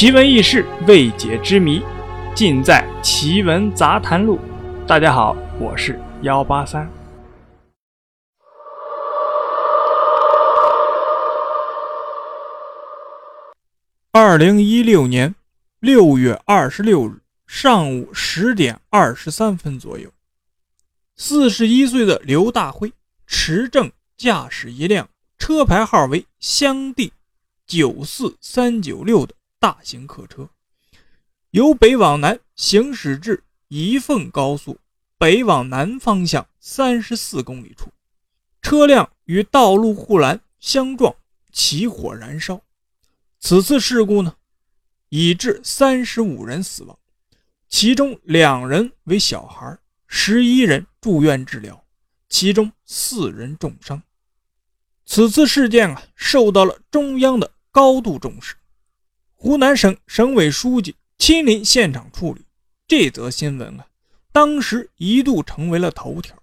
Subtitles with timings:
[0.00, 1.82] 奇闻异事、未解之谜，
[2.34, 4.38] 尽在《奇闻杂谈录》。
[4.86, 6.90] 大家好，我是幺八三。
[14.10, 15.34] 二零一六年
[15.80, 20.10] 六月二十六日上午十点二十三分左右，
[21.14, 22.90] 四十一岁的刘大辉
[23.26, 25.06] 持证驾驶一辆
[25.36, 27.12] 车牌号为湘 D
[27.66, 29.34] 九四三九六的。
[29.60, 30.48] 大型客车
[31.50, 34.80] 由北往南行驶至宜凤高速
[35.18, 37.92] 北往南方向三十四公里处，
[38.62, 41.14] 车辆与道路护栏相撞，
[41.52, 42.62] 起火燃烧。
[43.38, 44.34] 此次事故呢，
[45.10, 46.98] 已致三十五人死亡，
[47.68, 51.84] 其中两人为小孩，十一人住院治疗，
[52.30, 54.02] 其中四人重伤。
[55.04, 58.54] 此次事件啊，受到了中央的高度重视。
[59.42, 62.42] 湖南省省委书记亲临现场处理
[62.86, 63.86] 这则新闻啊，
[64.32, 66.36] 当时一度成为了头条。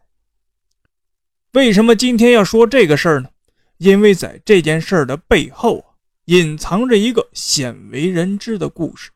[1.51, 3.29] 为什么今天要说这个事儿呢？
[3.77, 5.93] 因为在这件事儿的背后啊，
[6.25, 9.11] 隐藏着一个鲜为人知的故事。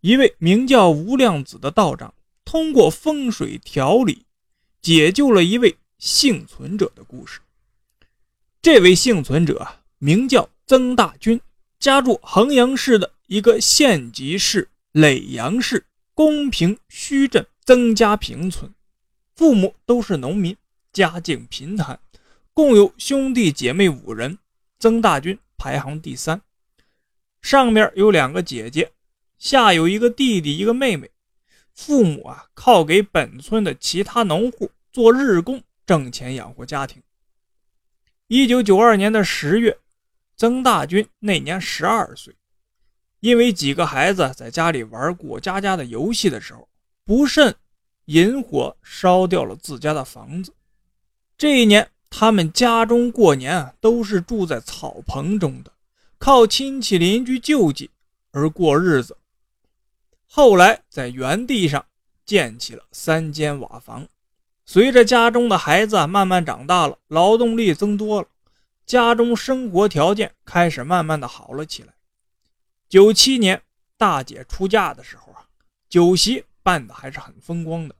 [0.00, 2.14] 一位名叫吴亮子的道长，
[2.46, 4.24] 通过风水调理，
[4.80, 7.40] 解救了一位幸存者的故事。
[8.62, 11.38] 这位幸存者啊，名叫曾大军，
[11.78, 13.12] 家住衡阳市的。
[13.28, 15.84] 一个县级市耒阳市
[16.14, 18.72] 公平圩镇曾家坪村，
[19.36, 20.56] 父母都是农民，
[20.94, 22.00] 家境贫寒，
[22.54, 24.38] 共有兄弟姐妹五人，
[24.78, 26.40] 曾大军排行第三，
[27.42, 28.92] 上面有两个姐姐，
[29.36, 31.10] 下有一个弟弟，一个妹妹。
[31.74, 37.02] 父母啊，靠给本村的其他农户做日工挣钱养活家庭。
[38.28, 39.78] 一九九二年的十月，
[40.34, 42.34] 曾大军那年十二岁。
[43.20, 46.68] 因为几个孩子在家里玩过家家的游戏的时候，
[47.04, 47.54] 不慎
[48.06, 50.52] 引火烧掉了自家的房子。
[51.36, 55.72] 这一年，他们家中过年啊，都是住在草棚中的，
[56.18, 57.90] 靠亲戚邻居救济
[58.30, 59.16] 而过日子。
[60.26, 61.84] 后来在原地上
[62.24, 64.06] 建起了三间瓦房。
[64.64, 68.28] 随着家中的孩子慢慢长大了，劳动力增多了，
[68.84, 71.94] 家中生活条件开始慢慢的好了起来。
[72.88, 73.60] 九七年
[73.98, 75.44] 大姐出嫁的时候啊，
[75.90, 77.94] 酒席办的还是很风光的。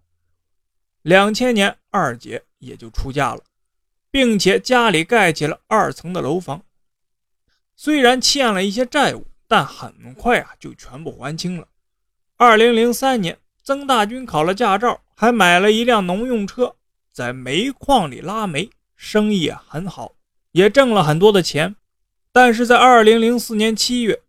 [1.03, 3.43] 两千年二姐也就出嫁了，
[4.10, 6.62] 并且家里盖起了二层的楼房。
[7.76, 11.69] 虽然欠了一些债务，但很快啊就全部还清了。
[12.38, 16.76] 二零零三年，曾大军考了驾照，还买了一辆农用车，
[17.12, 20.15] 在煤矿里拉煤，生意很好，
[20.53, 21.76] 也挣了很多的钱。
[22.32, 24.22] 但是在二零零四年七月。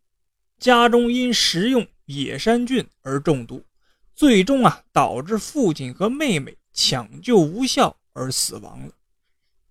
[0.59, 3.63] 家中因食用野山菌而中毒，
[4.13, 8.93] 最终啊导致父亲和妹妹抢救无效而死亡了。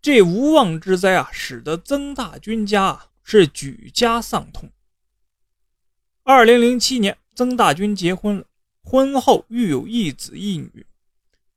[0.01, 4.71] 这无妄之灾啊，使得曾大军家啊是举家丧痛。
[6.23, 8.45] 二零零七年，曾大军结婚了，
[8.83, 10.87] 婚后育有一子一女。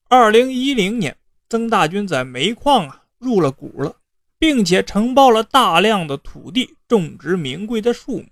[0.09, 1.15] 二零一零年，
[1.47, 3.95] 曾大军在煤矿啊入了股了，
[4.37, 8.25] 并且承包了大量的土地，种植名贵的树木。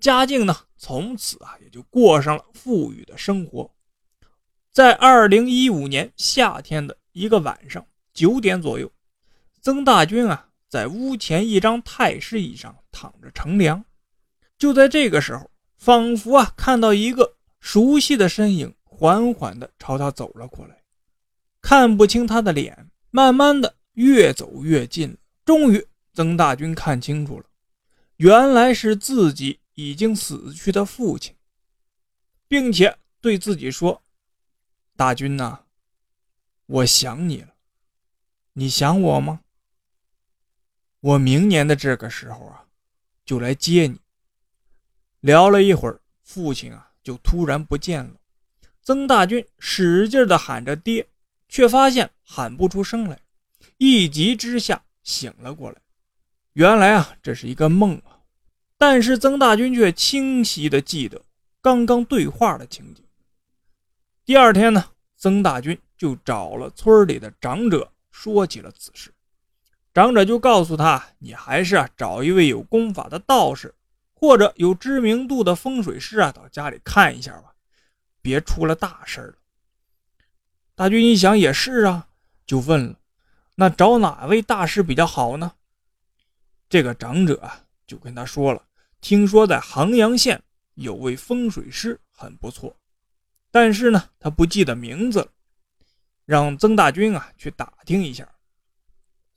[0.00, 3.70] 嘉靖呢，从此啊也就过上了富裕的生活。
[4.70, 8.92] 在二零一五年夏天的一个晚上九点左右，
[9.62, 13.82] 曾大军啊在屋前一张太师椅上躺着乘凉。
[14.58, 20.82] 就在这个时候，仿佛啊看到一个熟悉的身影缓缓地朝他走了过来，
[21.62, 27.46] 看不清他的脸，慢慢的越走越近，终于曾大军看清楚了，
[28.16, 29.60] 原来是自己。
[29.76, 31.36] 已经死去的父亲，
[32.48, 34.02] 并且对自己说
[34.96, 35.64] ：“大军呐，
[36.66, 37.54] 我想你了，
[38.54, 39.42] 你想我吗？
[41.00, 42.64] 我明年的这个时候啊，
[43.24, 44.00] 就来接你。”
[45.20, 48.14] 聊了一会儿，父亲啊就突然不见了。
[48.82, 51.06] 曾大军使劲的喊着爹，
[51.48, 53.20] 却发现喊不出声来，
[53.76, 55.82] 一急之下醒了过来。
[56.54, 58.15] 原来啊，这是一个梦啊。
[58.78, 61.22] 但是曾大军却清晰地记得
[61.62, 63.02] 刚刚对话的情景。
[64.24, 69.12] 第二天呢，曾大军就找了村里的长者说起了此事。
[69.94, 73.74] 长者就告诉他：“你还是啊找一位有功法的道士，
[74.12, 77.54] 或者有知名度的风水师啊，到家里看一下吧，
[78.20, 79.34] 别出了大事了。”
[80.76, 82.08] 大军一想也是啊，
[82.46, 82.98] 就问了
[83.56, 85.52] ：“那找哪位大师比较好呢？”
[86.68, 88.65] 这个长者啊就跟他说了。
[89.00, 90.42] 听说在衡阳县
[90.74, 92.76] 有位风水师很不错，
[93.50, 95.28] 但是呢，他不记得名字了，
[96.24, 98.28] 让曾大军啊去打听一下。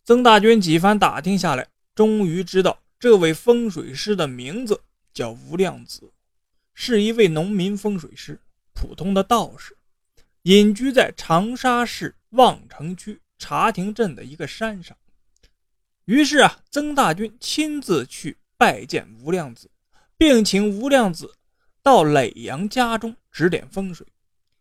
[0.04, 4.82] 曾大军几番打听下来，终于知道这位风水师的名字
[5.14, 6.12] 叫吴亮子，
[6.74, 8.42] 是一位农民风水师，
[8.74, 9.78] 普通的道士，
[10.44, 14.98] 隐居在长沙市望城区茶亭镇的一个山上。
[16.06, 19.72] 于是啊，曾大军亲自去拜见吴亮子，
[20.18, 21.34] 并请吴亮子
[21.82, 24.06] 到耒阳家中指点风水。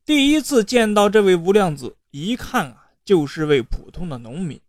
[0.04, 4.60] 第一次见到这位吴亮子，一看啊，就是位普通的农民。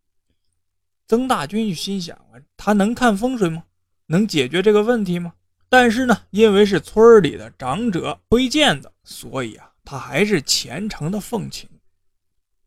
[1.07, 3.65] 曾大军就心想啊，他能看风水吗？
[4.07, 5.35] 能解决这个问题吗？
[5.69, 11.69] 但是呢，因为是村里的长者推荐的，所以啊，他还是虔诚的奉请。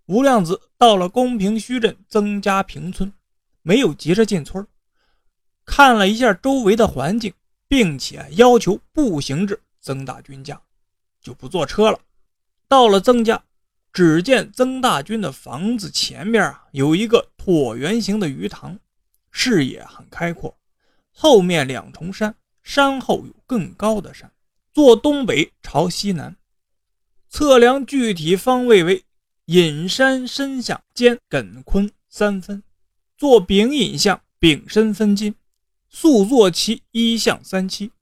[0.07, 3.13] 吴亮子到了公平墟镇曾家坪村。
[3.65, 4.65] 没有急着进村，
[5.75, 7.33] 看了一下周围的环境，
[7.67, 10.61] 并且要求步行至曾大军家，
[11.23, 11.99] 就不坐车了。
[12.69, 13.43] 到了曾家，
[13.91, 18.79] 只见曾大军的房子前面啊有一个椭圆形的鱼塘，
[19.31, 20.55] 视野很开阔。
[21.11, 24.31] 后面两重山，山后有更高的山，
[24.75, 26.37] 坐东北朝西南，
[27.31, 29.03] 测量具体方位为
[29.47, 32.63] 隐山深向兼艮坤三分。
[33.17, 35.35] 做丙寅向，丙申分金，
[35.95, 37.93] 素坐其一相三七，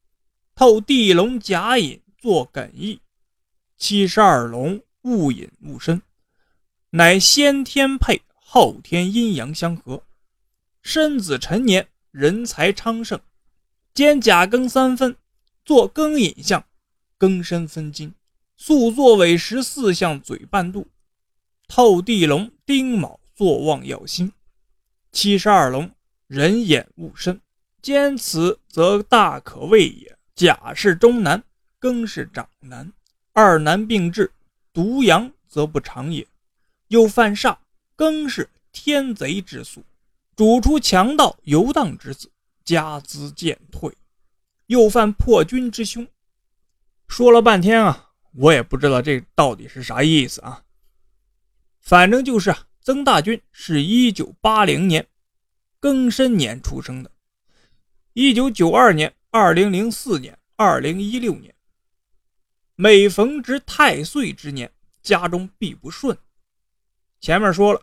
[0.55, 3.01] 透地龙甲寅作艮义，
[3.77, 6.01] 七十二龙戊寅戊申，
[6.91, 10.05] 乃先天配，后天阴阳相合，
[10.83, 13.21] 申子辰年人才昌盛，
[13.93, 15.17] 兼甲庚三分，
[15.65, 16.65] 做庚寅相，
[17.19, 18.15] 庚申分金，
[18.57, 20.87] 素作尾十四相嘴半度，
[21.67, 24.33] 透地龙丁卯作旺耀星。
[25.11, 25.91] 七十二龙，
[26.29, 27.41] 人眼勿深，
[27.83, 30.17] 兼此则大可畏也。
[30.35, 31.43] 甲是中男，
[31.81, 32.93] 庚是长男，
[33.33, 34.33] 二男并至，
[34.73, 36.27] 独阳则不长也。
[36.89, 37.57] 又犯煞，
[37.97, 39.85] 庚是天贼之宿，
[40.35, 42.31] 主出强盗游荡之子，
[42.65, 43.93] 家资渐退。
[44.67, 46.07] 又犯破军之凶。
[47.09, 50.63] 说了半天啊，我也不知道这到底是啥意思啊。
[51.81, 52.67] 反正就是啊。
[52.83, 55.07] 曾大军是一九八零年
[55.83, 57.11] 庚申年出生的，
[58.23, 61.55] 一九九二年、二零零四年、二零一六年，
[62.75, 64.71] 每逢值太岁之年，
[65.01, 66.19] 家中必不顺。
[67.19, 67.81] 前面说了，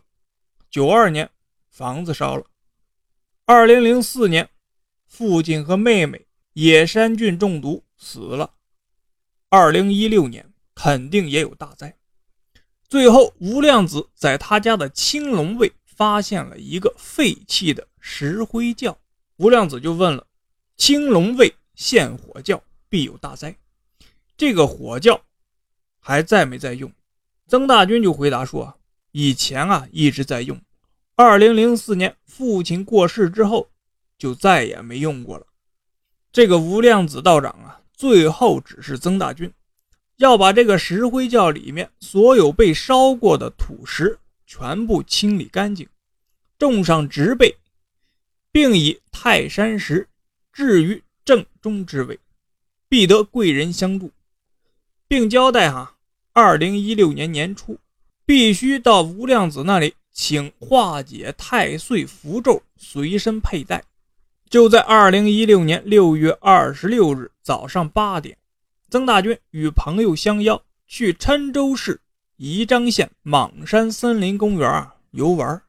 [0.69, 1.27] 九二年
[1.71, 2.45] 房子烧了，
[3.45, 4.47] 二零零四年
[5.07, 8.53] 父亲和妹妹野山菌中毒死了，
[9.49, 11.97] 二零一六年肯定也有大灾。
[12.87, 18.95] 最后，吴亮子在他家的青龙位发现了一个废弃的石灰窖。
[19.37, 20.25] 吴亮子就问了
[20.77, 23.55] ：“青龙位现火教，必有大灾，
[24.37, 25.19] 这个火教
[25.99, 26.91] 还在没在用？”
[27.47, 28.79] 曾大军就回答说
[29.11, 30.61] ：“以前啊一直在用，
[31.15, 33.69] 二零零四年父亲过世之后，
[34.17, 35.47] 就再也没用过了。”
[36.31, 39.51] 这个吴亮子道长啊，最后指示曾大军。
[40.17, 45.87] 要把这个石灰窖里面所有被烧过的土石全部清理干净，
[46.57, 47.55] 种上植被，
[48.51, 50.07] 并以泰山石
[50.57, 52.19] 置于正中之位，
[52.89, 54.09] 必得贵人相助，
[55.07, 55.97] 并交代哈，
[56.33, 57.77] 二零一六年年初
[58.25, 63.83] 必须到吴亮子那里请化解太岁符咒随身佩戴。
[64.49, 68.35] 就在二零一六年六月二十六日早上八点。
[68.89, 72.01] 曾大军与朋友相邀去郴州市
[72.37, 75.61] 宜章县莽山森林公园啊游玩，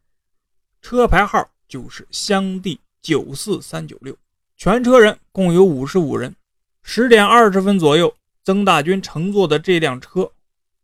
[0.81, 4.17] 车牌号就是湘地九四三九六，
[4.59, 6.35] 全车人共有五十五人。
[6.83, 8.13] 十点二十分左右，
[8.43, 10.33] 曾大军乘坐的这辆车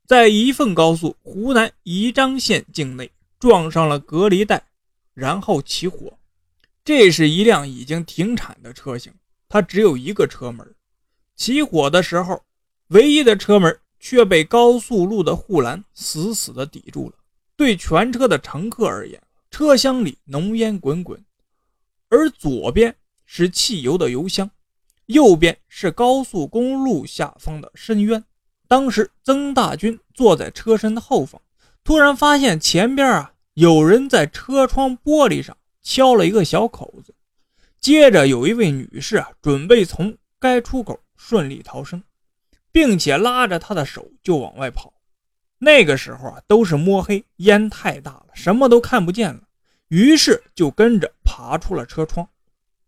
[0.06, 4.64] 在宜凤高速湖南宜章县境内撞上了隔离带，
[5.12, 6.16] 然后起火。
[6.84, 9.12] 这是一辆已经停产的车型，
[9.48, 10.72] 它只有一个车门。
[11.34, 12.44] 起火的时候，
[12.90, 17.16] 唯一的车门却被高速路的护栏死死地抵住了。
[17.56, 21.20] 对全车的乘客而言，车厢里浓烟滚滚，
[22.08, 22.94] 而左边
[23.26, 24.50] 是汽油的油箱，
[25.06, 28.24] 右边是高速公路下方的深渊。
[28.68, 31.40] 当时曾大军坐在车身的后方，
[31.82, 37.14] 突然发现前边啊有人在车窗玻璃上敲了一个小口子，
[37.80, 40.98] 接着有一位女士啊准备从该出口。
[41.16, 42.02] 顺利逃生，
[42.70, 44.92] 并且拉着他的手就往外跑。
[45.58, 49.40] 那个时候啊，都是摸黑，烟太大了，什么都看不见了。
[49.88, 52.28] 于是就跟着爬出了车窗。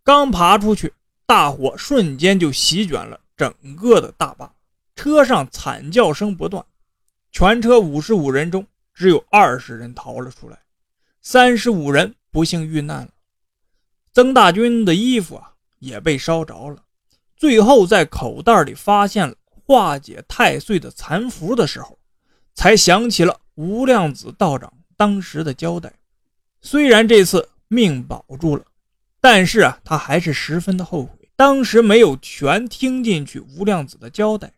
[0.07, 0.95] 刚爬出去，
[1.27, 4.49] 大火瞬间就席卷了整个的大坝，
[4.95, 6.65] 车上惨叫声不断。
[7.33, 10.57] 全车五十五人中，只有二十人逃了出来，
[11.23, 13.09] 三十五人不幸遇难了。
[14.13, 16.85] 曾大军的衣服啊也被烧着了。
[17.37, 21.99] 最后在口袋里发现了化解太岁的残符的时候，
[22.55, 25.93] 才想起了无量子道长当时的交代。
[26.63, 28.65] 虽然这次命保住了，
[29.29, 34.53] 但是啊，他还是十分的后悔，当时没有全听进去无量子的交代，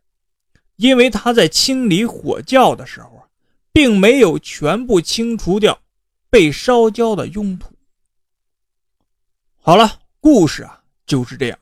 [0.77, 3.25] 因为他在清理火窖的时候啊，
[3.73, 5.81] 并没有全部清除掉
[6.29, 7.73] 被烧焦的庸土。
[9.57, 11.59] 好了，故事啊就是这样，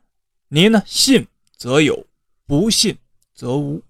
[0.48, 1.24] 您呢信
[1.56, 2.04] 则有，
[2.44, 2.98] 不信
[3.36, 3.80] 则无。